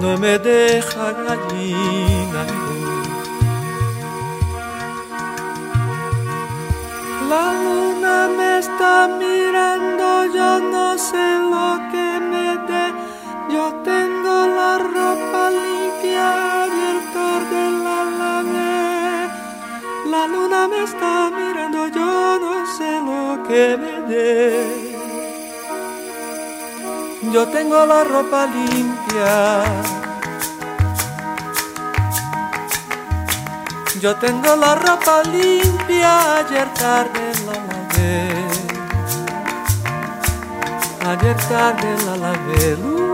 no 0.00 0.16
me 0.16 0.38
deja 0.38 1.12
gallina. 1.12 2.42
La 7.28 7.46
luna 7.64 8.16
me 8.38 8.58
está 8.58 9.08
mirando, 9.22 10.06
yo 10.36 10.60
no 10.74 10.96
sé 10.96 11.26
lo 11.52 11.68
que 11.90 12.06
me 12.30 12.46
dé. 12.70 12.86
Yo 13.54 13.64
tengo 13.90 14.34
la 14.58 14.78
ropa 14.78 15.42
limpia 15.50 16.28
y 16.76 16.80
el 16.92 17.00
de 17.52 17.64
la 17.84 17.98
lavé. 18.20 19.28
La 20.12 20.22
luna 20.32 20.68
me 20.68 20.84
está 20.84 21.30
mirando, 21.38 21.88
yo 21.88 22.38
no 22.44 22.54
sé 22.76 22.90
lo 23.08 23.42
que 23.48 23.76
me 23.82 23.94
dé. 24.10 24.37
Yo 27.32 27.46
tengo 27.48 27.84
la 27.84 28.04
ropa 28.04 28.46
limpia. 28.46 29.64
Yo 34.00 34.16
tengo 34.16 34.56
la 34.56 34.74
ropa 34.74 35.22
limpia, 35.24 36.38
ayer 36.38 36.68
tarde 36.74 37.32
la 37.46 37.52
lavé. 37.68 38.30
Ayer 41.06 41.36
tarde 41.48 41.96
la 42.06 42.16
lavé. 42.16 43.07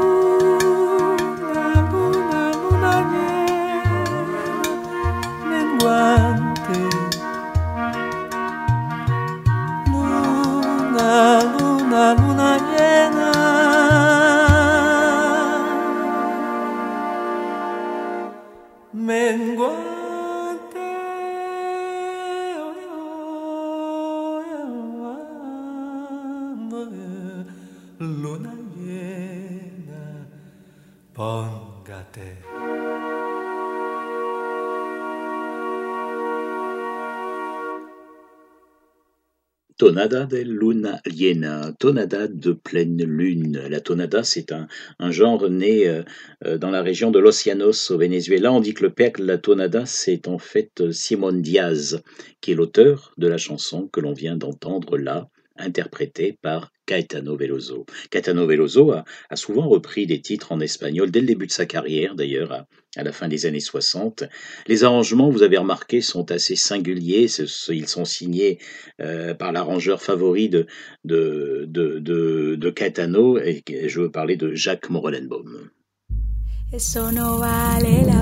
Tonada 39.76 40.24
de 40.26 40.36
Luna 40.44 41.00
Liena, 41.04 41.72
tonada 41.72 42.28
de 42.28 42.52
pleine 42.52 43.02
lune. 43.04 43.60
La 43.68 43.80
tonada, 43.80 44.22
c'est 44.22 44.52
un, 44.52 44.68
genre 45.10 45.50
né 45.50 45.88
euh, 45.88 46.04
euh, 46.44 46.58
dans 46.58 46.70
la 46.70 46.82
région 46.82 47.10
de 47.10 47.18
Los 47.18 47.48
au 47.90 47.98
Venezuela. 47.98 48.52
On 48.52 48.60
dit 48.60 48.74
que 48.74 48.84
le 48.84 48.90
père 48.90 49.10
de 49.18 49.24
la 49.24 49.38
tonada, 49.38 49.84
c'est 49.84 50.28
en 50.28 50.38
fait 50.38 50.80
euh, 50.80 50.92
Simon 50.92 51.32
Diaz, 51.32 52.00
qui 52.40 52.52
est 52.52 52.54
l'auteur 52.54 53.12
de 53.18 53.26
la 53.26 53.38
chanson 53.38 53.88
que 53.88 54.00
l'on 54.00 54.12
vient 54.12 54.36
d'entendre 54.36 54.96
là, 54.96 55.28
interprétée 55.56 56.38
par 56.40 56.70
Caetano 56.86 57.36
Veloso. 57.36 57.86
Caetano 58.10 58.46
Veloso 58.46 58.92
a, 58.92 59.04
souvent 59.34 59.68
repris 59.68 60.06
des 60.06 60.20
titres 60.20 60.52
en 60.52 60.60
espagnol 60.60 61.10
dès 61.10 61.20
le 61.20 61.26
début 61.26 61.46
de 61.46 61.52
sa 61.52 61.66
carrière, 61.66 62.14
d'ailleurs, 62.14 62.52
à, 62.96 63.02
la 63.02 63.12
fin 63.12 63.28
des 63.28 63.46
années 63.46 63.60
60. 63.60 64.24
Les 64.66 64.84
arrangements, 64.84 65.30
vous 65.30 65.42
avez 65.42 65.56
remarqué, 65.58 66.00
sont 66.00 66.30
assez 66.30 66.56
singuliers. 66.56 67.26
Ils 67.68 67.88
sont 67.88 68.04
signés 68.04 68.58
euh, 69.00 69.34
par 69.34 69.52
l'arrangeur 69.52 70.02
favori 70.02 70.48
de, 70.48 70.66
de, 71.04 72.70
Caetano, 72.70 73.38
et 73.38 73.62
je 73.66 74.00
veux 74.00 74.10
parler 74.10 74.36
de 74.36 74.54
Jacques 74.54 74.90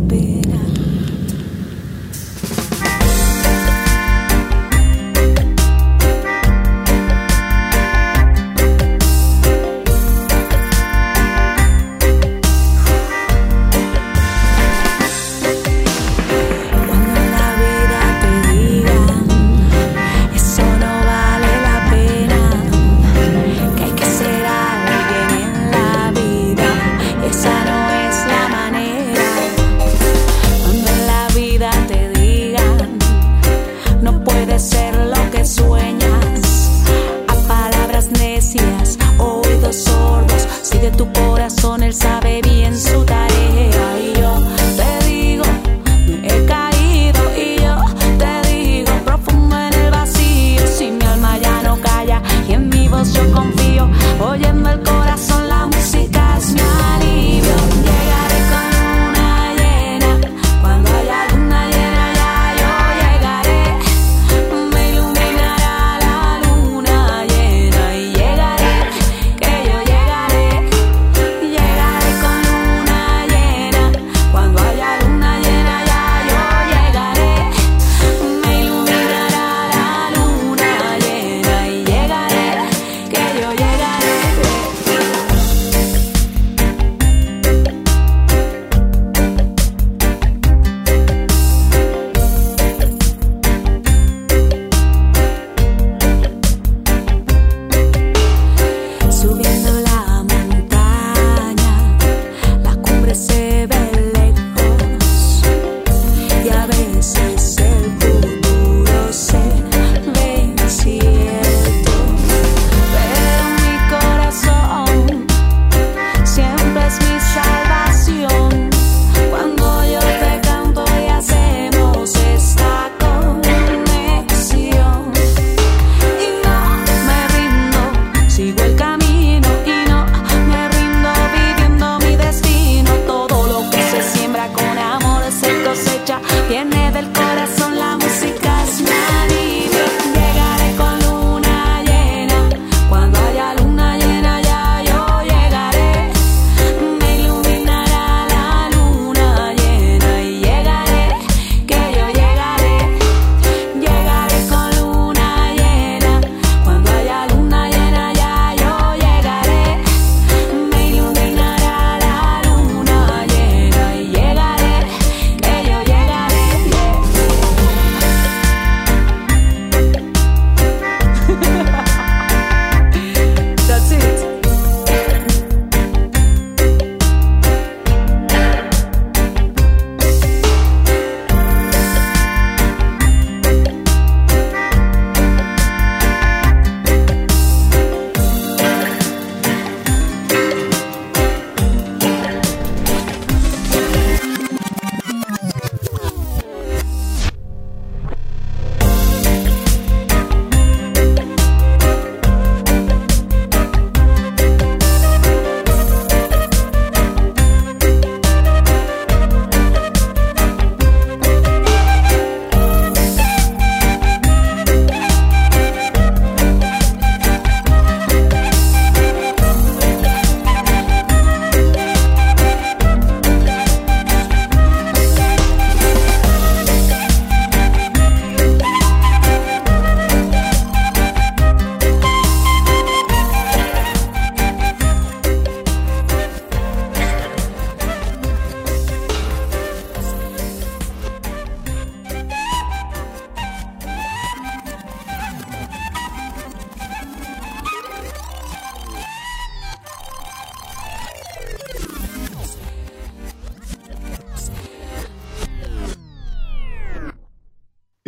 pena. 0.03 0.62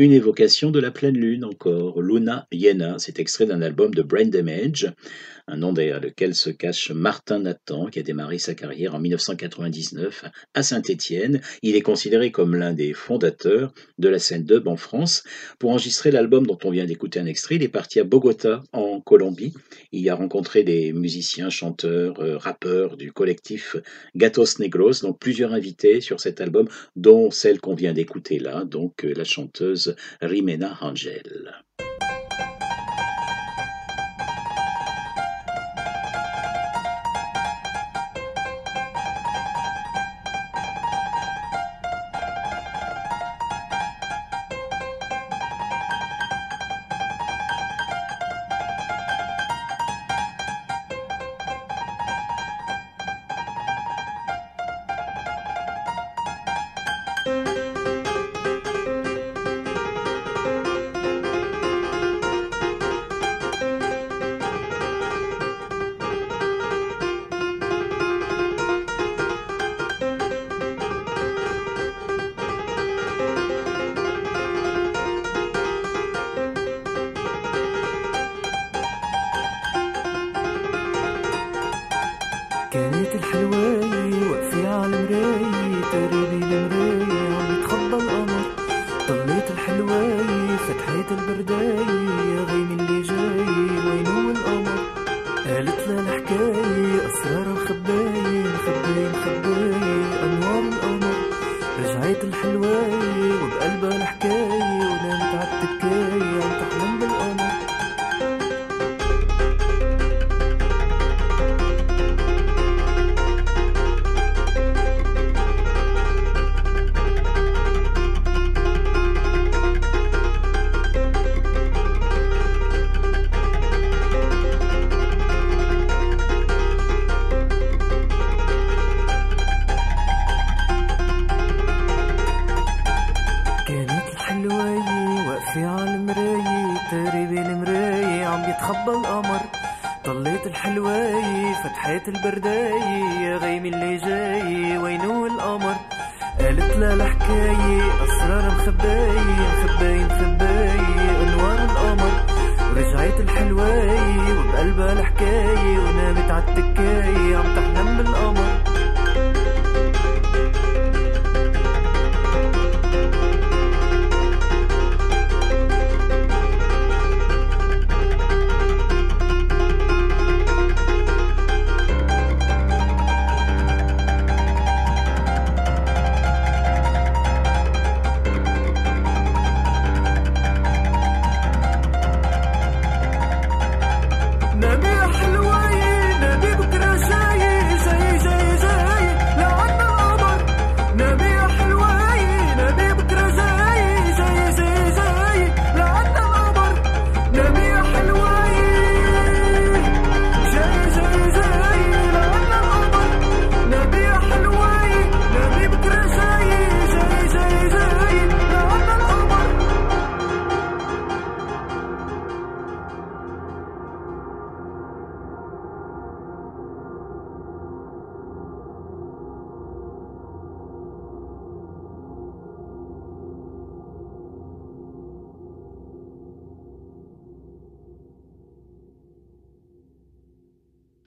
une 0.04 0.12
évocation 0.12 0.70
de 0.70 0.80
la 0.80 0.90
pleine 0.90 1.16
lune 1.16 1.46
encore, 1.46 2.02
Luna 2.02 2.46
Yena, 2.52 2.96
c'est 2.98 3.18
extrait 3.18 3.46
d'un 3.46 3.62
album 3.62 3.94
de 3.94 4.02
Brain 4.02 4.26
Damage, 4.26 4.92
un 5.46 5.56
nom 5.56 5.72
derrière 5.72 6.00
lequel 6.00 6.34
se 6.34 6.50
cache 6.50 6.90
Martin 6.90 7.40
Nathan, 7.40 7.86
qui 7.86 7.98
a 7.98 8.02
démarré 8.02 8.38
sa 8.38 8.54
carrière 8.54 8.94
en 8.94 8.98
1999 8.98 10.24
à 10.54 10.62
Saint-Étienne. 10.62 11.40
Il 11.62 11.76
est 11.76 11.82
considéré 11.82 12.30
comme 12.30 12.54
l'un 12.54 12.72
des 12.72 12.94
fondateurs 12.94 13.74
de 13.98 14.08
la 14.08 14.18
scène 14.18 14.44
dub 14.44 14.68
en 14.68 14.76
France. 14.76 15.22
Pour 15.58 15.70
enregistrer 15.70 16.10
l'album 16.10 16.46
dont 16.46 16.58
on 16.64 16.70
vient 16.70 16.86
d'écouter 16.86 17.20
un 17.20 17.26
extrait, 17.26 17.56
il 17.56 17.62
est 17.62 17.68
parti 17.68 18.00
à 18.00 18.04
Bogota, 18.04 18.62
en 18.72 19.00
Colombie. 19.00 19.52
Il 19.92 20.00
y 20.00 20.08
a 20.08 20.14
rencontré 20.14 20.62
des 20.62 20.92
musiciens, 20.92 21.50
chanteurs, 21.50 22.20
euh, 22.20 22.38
rappeurs 22.38 22.96
du 22.96 23.12
collectif 23.12 23.76
Gatos 24.14 24.58
Negros, 24.58 25.00
donc 25.02 25.18
plusieurs 25.18 25.52
invités 25.52 26.00
sur 26.00 26.20
cet 26.20 26.40
album, 26.40 26.68
dont 26.96 27.30
celle 27.30 27.60
qu'on 27.60 27.74
vient 27.74 27.92
d'écouter 27.92 28.38
là, 28.38 28.64
donc 28.64 29.04
euh, 29.04 29.12
la 29.14 29.24
chanteuse 29.24 29.94
Rimena 30.20 30.78
Angel. 30.80 31.52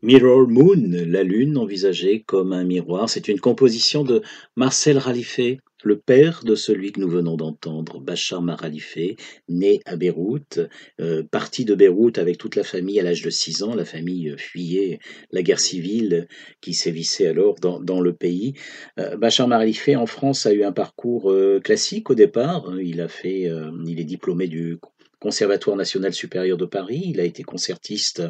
Mirror 0.08 0.48
Moon, 0.48 0.90
la 1.06 1.22
lune 1.22 1.58
envisagée 1.58 2.24
comme 2.26 2.54
un 2.54 2.64
miroir, 2.64 3.10
c'est 3.10 3.28
une 3.28 3.42
composition 3.42 4.06
de 4.06 4.22
Marcel 4.56 4.98
Ralifé, 4.98 5.60
le 5.84 5.98
père 6.00 6.46
de 6.46 6.56
celui 6.56 6.94
que 6.94 7.02
nous 7.02 7.10
venons 7.10 7.36
d'entendre, 7.36 8.00
Bachar 8.00 8.42
Maralifé, 8.42 9.18
né 9.50 9.82
à 9.86 9.98
Beyrouth, 9.98 10.62
euh, 11.02 11.24
parti 11.24 11.66
de 11.66 11.76
Beyrouth 11.76 12.20
avec 12.20 12.38
toute 12.38 12.56
la 12.56 12.64
famille 12.64 13.02
à 13.02 13.04
l'âge 13.04 13.22
de 13.22 13.30
6 13.30 13.64
ans. 13.64 13.76
La 13.76 13.84
famille 13.84 14.34
fuyait 14.38 15.00
la 15.34 15.42
guerre 15.42 15.60
civile 15.60 16.30
qui 16.62 16.74
sévissait 16.74 17.28
alors 17.28 17.56
dans, 17.60 18.00
le 18.00 18.14
pays. 18.14 18.54
Euh, 19.00 19.18
Bachar 19.18 19.50
Maralifé 19.50 19.98
en 19.98 20.06
France 20.06 20.46
a 20.46 20.54
eu 20.54 20.64
un 20.64 20.72
parcours 20.72 21.32
euh, 21.34 21.60
classique 21.60 22.10
au 22.10 22.16
départ. 22.16 22.72
Il 22.82 23.02
a 23.02 23.10
fait, 23.10 23.50
euh, 23.50 23.72
il 23.86 24.00
est 24.00 24.06
diplômé 24.06 24.48
du 24.48 24.78
Conservatoire 25.20 25.76
national 25.76 26.14
supérieur 26.14 26.58
de 26.58 26.66
Paris, 26.66 27.02
il 27.06 27.20
a 27.20 27.24
été 27.24 27.42
concertiste 27.42 28.22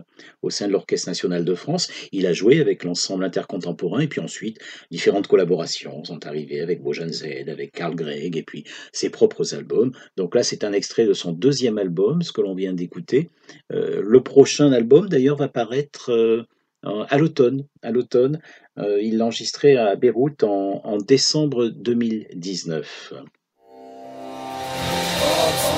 au 0.42 0.50
sein 0.50 0.68
de 0.68 0.72
l'Orchestre 0.72 1.10
national 1.10 1.44
de 1.44 1.54
France, 1.54 1.90
il 2.14 2.26
a 2.26 2.32
joué 2.32 2.62
avec 2.62 2.86
l'ensemble 2.86 3.26
intercontemporain 3.26 4.00
et 4.00 4.08
puis 4.08 4.22
ensuite 4.22 4.60
différentes 4.90 5.28
collaborations 5.28 6.04
sont 6.06 6.26
arrivées 6.26 6.62
avec 6.62 6.82
Bojan 6.82 7.10
Z, 7.10 7.50
avec 7.50 7.74
Carl 7.74 7.94
Gregg 7.94 8.38
et 8.38 8.44
puis 8.44 8.64
ses 8.94 9.10
propres 9.10 9.54
albums. 9.54 9.92
Donc 10.16 10.34
là 10.34 10.44
c'est 10.44 10.64
un 10.64 10.72
extrait 10.72 11.06
de 11.06 11.14
son 11.14 11.34
deuxième 11.34 11.78
album, 11.78 12.22
ce 12.22 12.32
que 12.32 12.42
l'on 12.42 12.56
vient 12.56 12.74
d'écouter. 12.74 13.30
Euh, 13.74 14.02
le 14.02 14.22
prochain 14.22 14.72
album 14.72 15.10
d'ailleurs 15.10 15.38
va 15.38 15.50
paraître 15.50 16.12
euh, 16.12 16.44
à 16.84 17.18
l'automne. 17.18 17.66
À 17.82 17.92
l'automne, 17.92 18.40
euh, 18.78 19.02
il 19.02 19.18
l'a 19.18 19.26
enregistré 19.26 19.76
à 19.76 19.96
Beyrouth 19.96 20.44
en, 20.44 20.98
décembre 20.98 21.68
2019. 21.68 23.14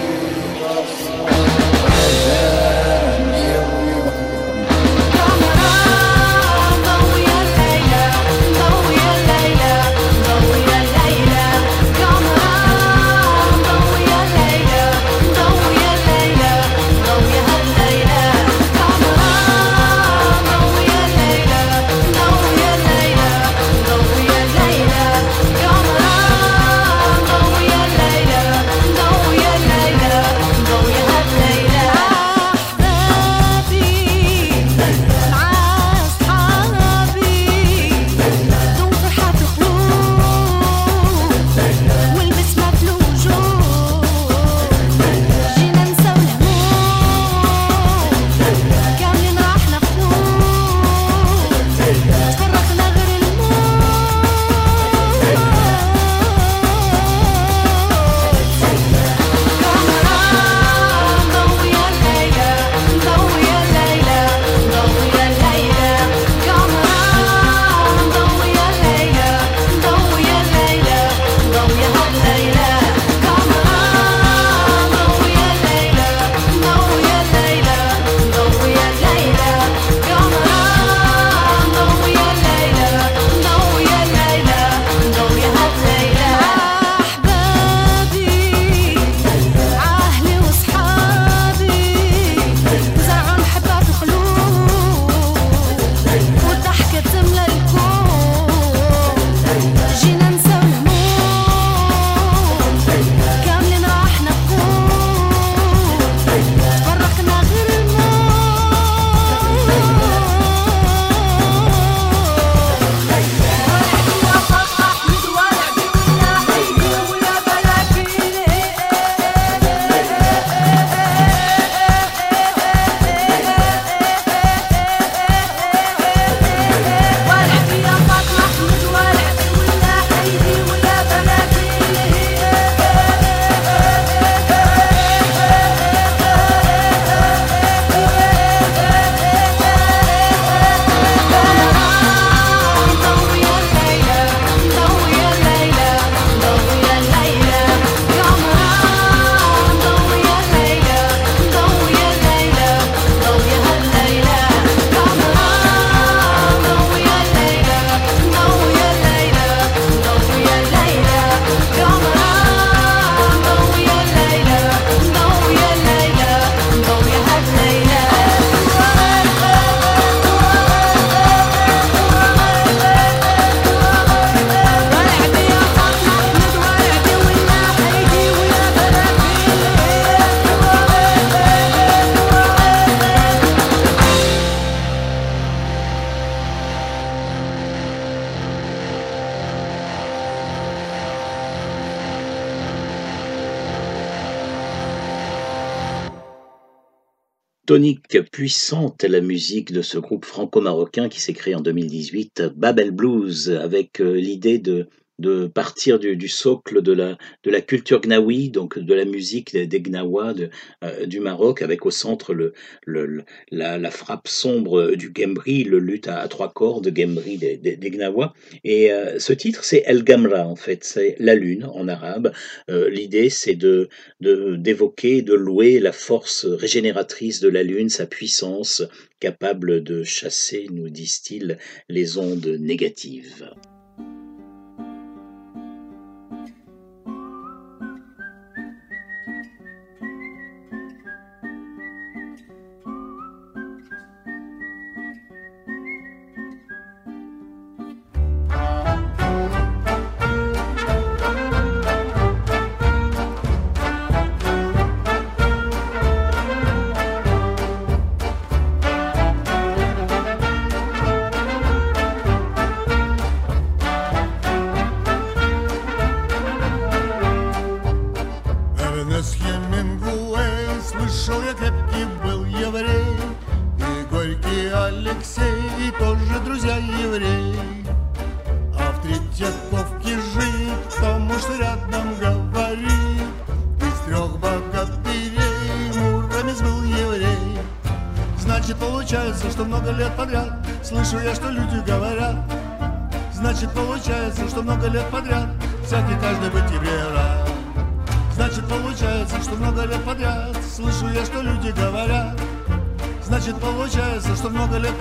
puissante 198.31 199.03
la 199.03 199.21
musique 199.21 199.71
de 199.71 199.81
ce 199.81 199.97
groupe 199.97 200.25
franco-marocain 200.25 201.09
qui 201.09 201.19
s'est 201.19 201.33
créé 201.33 201.55
en 201.55 201.61
2018, 201.61 202.53
Babel 202.55 202.91
Blues, 202.91 203.49
avec 203.51 204.01
euh, 204.01 204.13
l'idée 204.13 204.59
de 204.59 204.89
de 205.19 205.47
partir 205.47 205.99
du, 205.99 206.27
socle 206.27 206.81
de 206.81 206.91
la, 206.91 207.17
de 207.43 207.51
la 207.51 207.61
culture 207.61 208.01
gnawi, 208.01 208.49
donc 208.49 208.77
de 208.77 208.93
la 208.93 209.05
musique 209.05 209.53
des, 209.53 209.65
des 209.67 209.81
Gnawa 209.81 210.33
de, 210.33 210.49
euh, 210.83 211.05
du 211.05 211.19
Maroc, 211.19 211.61
avec 211.61 211.85
au 211.85 211.91
centre 211.91 212.33
le, 212.33 212.53
le, 212.85 213.23
la, 213.51 213.91
frappe 213.91 214.27
sombre 214.27 214.95
du 214.95 215.11
Gembri, 215.15 215.63
le 215.63 215.79
luth 215.79 216.07
à, 216.07 216.27
trois 216.27 216.51
cordes 216.51 216.91
Gembri 216.95 217.37
des, 217.37 217.57
des, 217.57 217.89
Gnawa. 217.89 218.33
Et 218.63 218.91
euh, 218.91 219.19
ce 219.19 219.33
titre, 219.33 219.63
c'est 219.63 219.83
El 219.85 220.03
Gamra, 220.03 220.45
en 220.45 220.55
fait, 220.55 220.83
c'est 220.83 221.15
la 221.19 221.35
lune 221.35 221.65
en 221.65 221.87
arabe. 221.87 222.31
Euh, 222.69 222.89
L'idée, 222.89 223.29
c'est 223.29 223.55
de 223.55 223.89
d'évoquer, 224.19 225.21
de, 225.21 225.31
de 225.31 225.35
louer 225.35 225.79
la 225.79 225.91
force 225.91 226.45
régénératrice 226.45 227.39
de 227.39 227.49
la 227.49 227.63
lune, 227.63 227.89
sa 227.89 228.05
puissance, 228.05 228.83
capable 229.19 229.83
de 229.83 230.03
chasser, 230.03 230.67
nous 230.71 230.89
disent-ils, 230.89 231.57
les 231.89 232.17
ondes 232.17 232.57
négatives. 232.59 233.49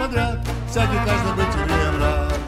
виноград, 0.06 0.38
всякий 0.70 0.98
каждый 1.04 1.32
быть 1.34 1.54
евреем 1.54 2.00
рад. 2.00 2.40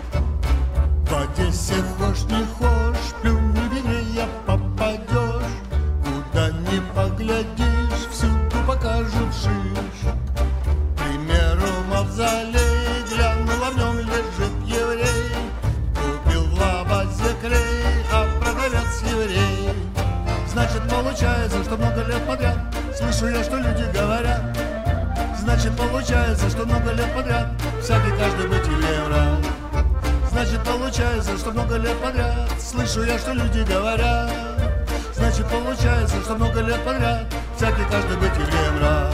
В 1.09 1.14
Одессе 1.14 1.74
хошь 1.98 2.24
не 2.24 2.44
хошь, 2.59 3.14
плюнь 3.22 3.52
не 3.52 4.14
я 4.14 4.26
попадешь, 4.46 5.52
куда 6.04 6.50
не 6.50 6.80
поглядишь, 6.94 8.09
всюду 8.11 8.66
покажут 8.66 9.34
шиш. 9.34 10.12
К 10.94 10.98
примеру, 10.98 11.66
мавзолей, 11.90 13.04
глянула 13.09 13.70
в 13.70 13.76
нем 13.76 13.98
лежит 13.98 14.52
еврей, 14.66 15.32
купил 15.94 16.44
в 16.44 16.61
лабазе 16.61 17.34
клей, 17.40 18.04
а 18.12 18.26
продавец 18.40 19.02
еврей. 19.11 19.70
Значит, 20.46 20.82
получается, 20.88 21.62
что 21.64 21.76
много 21.76 22.04
лет 22.04 22.26
подряд 22.26 22.59
слышу 22.96 23.28
я, 23.28 23.42
что 23.42 23.56
люди 23.56 23.84
говорят, 23.94 24.57
Значит, 25.49 25.74
получается, 25.78 26.51
что 26.51 26.66
много 26.66 26.92
лет 26.92 27.11
подряд 27.14 27.49
Всякий 27.80 28.11
каждый 28.18 28.49
быть 28.49 28.66
евро 28.66 29.38
Значит, 30.30 30.62
получается, 30.62 31.38
что 31.38 31.53
много 31.53 31.76
лет 31.78 31.96
подряд 32.03 32.51
Слышу 32.61 33.03
я, 33.05 33.18
что 33.18 33.32
люди 33.32 33.61
говорят 33.61 34.30
Значит, 35.14 35.46
получается, 35.49 36.20
что 36.20 36.34
много 36.34 36.61
лет 36.61 36.84
подряд 36.84 37.24
Всякий 37.57 37.84
каждый 37.90 38.18
быть 38.18 38.36
евро. 38.36 39.11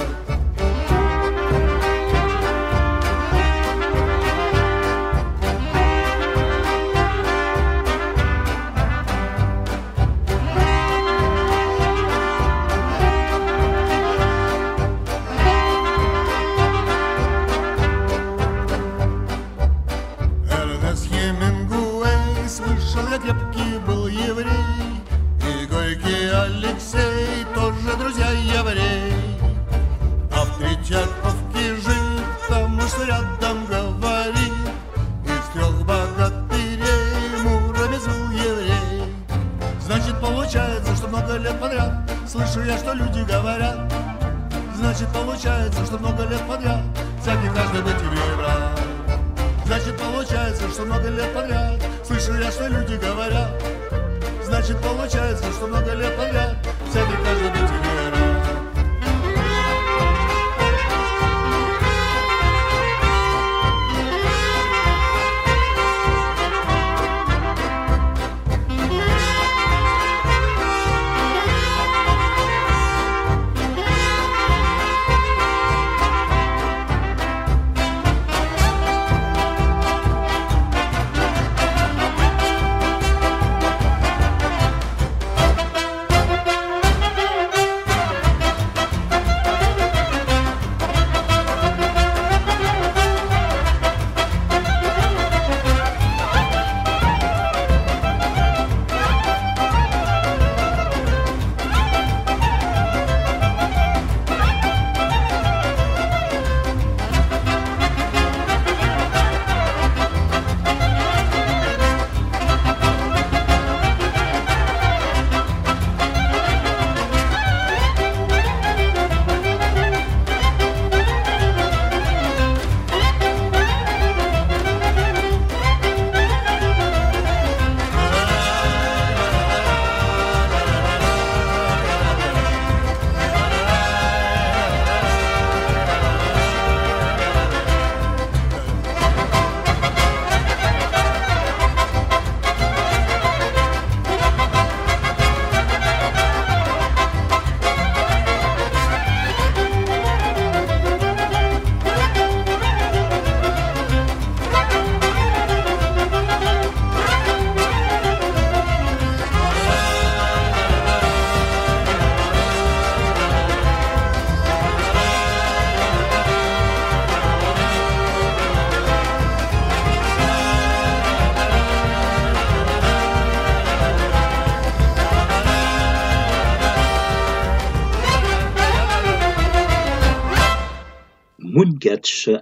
значит 54.65 54.83
получается, 54.83 55.53
что 55.53 55.67
много 55.67 55.93
лет 55.93 56.17
подряд 56.17 56.53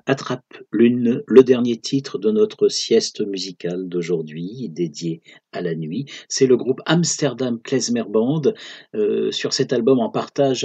Attrape 0.06 0.58
lune, 0.72 1.22
le 1.26 1.42
dernier 1.42 1.76
titre 1.76 2.18
de 2.18 2.30
notre 2.30 2.68
sieste 2.68 3.20
musicale 3.26 3.88
d'aujourd'hui, 3.88 4.68
dédié 4.68 5.22
à 5.52 5.60
la 5.60 5.74
nuit. 5.74 6.06
C'est 6.28 6.46
le 6.46 6.56
groupe 6.56 6.80
Amsterdam 6.86 7.60
Klezmer 7.62 8.04
Band. 8.08 8.42
Euh, 8.94 9.30
sur 9.30 9.52
cet 9.52 9.72
album 9.72 10.00
en 10.00 10.10
partage 10.10 10.64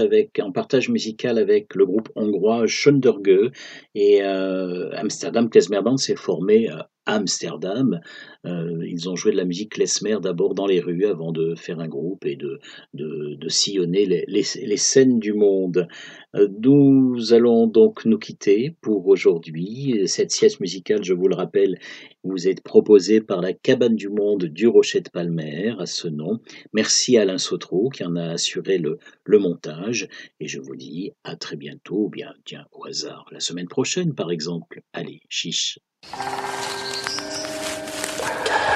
musical 0.89 1.37
avec 1.37 1.75
le 1.75 1.85
groupe 1.85 2.09
hongrois 2.15 2.67
Schönderge 2.67 3.51
et 3.95 4.21
euh, 4.23 4.89
Amsterdam 4.93 5.49
Klezmer 5.49 5.81
Band 5.81 5.97
s'est 5.97 6.15
formé 6.15 6.69
à 6.69 6.89
Amsterdam. 7.07 7.99
Euh, 8.47 8.85
ils 8.87 9.09
ont 9.09 9.15
joué 9.15 9.31
de 9.31 9.37
la 9.37 9.45
musique 9.45 9.73
klezmer 9.73 10.17
d'abord 10.21 10.53
dans 10.55 10.65
les 10.65 10.79
rues 10.79 11.05
avant 11.05 11.31
de 11.31 11.55
faire 11.55 11.79
un 11.79 11.87
groupe 11.87 12.25
et 12.25 12.35
de, 12.35 12.59
de, 12.93 13.49
sillonner 13.49 14.05
les, 14.05 14.25
les, 14.27 14.77
scènes 14.77 15.19
du 15.19 15.33
monde. 15.33 15.87
Euh, 16.35 16.47
nous 16.61 17.33
allons 17.33 17.67
donc 17.67 18.05
nous 18.05 18.17
quitter 18.17 18.75
pour 18.81 19.07
aujourd'hui. 19.07 20.03
Cette 20.05 20.31
sieste 20.31 20.59
musicale, 20.59 21.03
je 21.03 21.13
vous 21.13 21.27
le 21.27 21.35
rappelle, 21.35 21.77
vous 22.23 22.47
est 22.47 22.61
proposée 22.61 23.21
par 23.21 23.41
la 23.41 23.53
Cabane 23.53 23.95
du 23.95 24.09
Monde 24.09 24.45
du 24.45 24.67
Rocher 24.67 25.01
de 25.01 25.09
Palmer 25.09 25.73
à 25.79 25.85
ce 25.85 26.07
nom. 26.07 26.39
Merci 26.73 27.17
Alain 27.17 27.37
Sautreau 27.37 27.89
qui 27.89 28.03
en 28.03 28.15
a 28.15 28.31
assuré 28.31 28.77
le, 28.77 28.99
le 29.25 29.39
montage 29.39 30.07
et 30.39 30.47
je 30.47 30.59
vous 30.59 30.75
dis 30.75 31.11
à 31.23 31.35
très 31.35 31.55
bientôt, 31.55 32.09
bien 32.09 32.33
tiens 32.45 32.65
au 32.71 32.85
hasard, 32.85 33.25
la 33.31 33.39
semaine 33.39 33.67
prochaine 33.67 34.13
par 34.13 34.31
exemple. 34.31 34.81
Allez, 34.93 35.21
chiche. 35.29 35.79